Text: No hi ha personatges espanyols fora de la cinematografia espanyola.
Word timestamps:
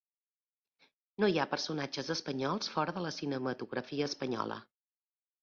No 1.23 1.29
hi 1.33 1.37
ha 1.43 1.47
personatges 1.51 2.09
espanyols 2.15 2.71
fora 2.77 2.97
de 2.97 3.05
la 3.07 3.13
cinematografia 3.19 4.11
espanyola. 4.13 4.61